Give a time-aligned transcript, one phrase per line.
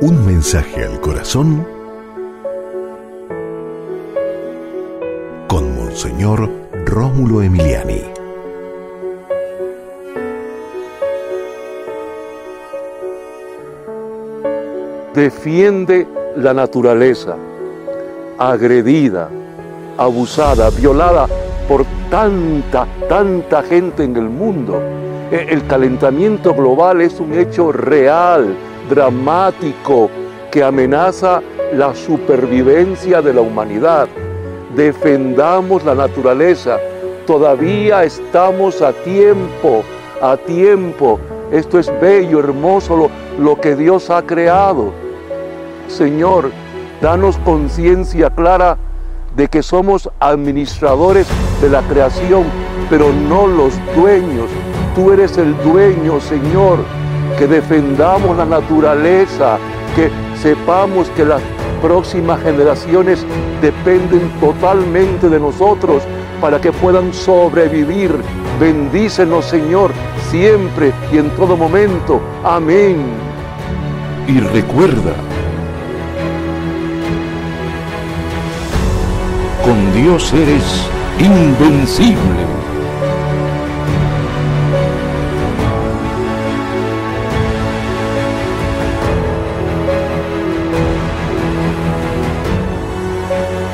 [0.00, 1.64] Un mensaje al corazón
[5.46, 6.50] con Monseñor
[6.84, 8.02] Rómulo Emiliani.
[15.14, 16.06] Defiende
[16.36, 17.36] la naturaleza,
[18.36, 19.28] agredida,
[19.96, 21.28] abusada, violada
[21.68, 24.82] por tanta, tanta gente en el mundo.
[25.30, 28.56] E, el calentamiento global es un hecho real,
[28.88, 30.10] dramático,
[30.50, 31.42] que amenaza
[31.72, 34.08] la supervivencia de la humanidad.
[34.76, 36.78] Defendamos la naturaleza.
[37.26, 39.82] Todavía estamos a tiempo,
[40.20, 41.18] a tiempo.
[41.50, 44.92] Esto es bello, hermoso, lo, lo que Dios ha creado.
[45.88, 46.50] Señor,
[47.00, 48.76] danos conciencia clara
[49.36, 51.26] de que somos administradores
[51.60, 52.44] de la creación,
[52.88, 54.48] pero no los dueños.
[54.94, 56.78] Tú eres el dueño, Señor.
[57.38, 59.58] Que defendamos la naturaleza,
[59.96, 61.42] que sepamos que las
[61.82, 63.24] próximas generaciones
[63.60, 66.02] dependen totalmente de nosotros
[66.40, 68.14] para que puedan sobrevivir.
[68.60, 69.90] Bendícenos, Señor,
[70.30, 72.20] siempre y en todo momento.
[72.44, 72.96] Amén.
[74.26, 75.12] Y recuerda,
[79.64, 80.88] con Dios eres
[81.18, 82.64] invencible.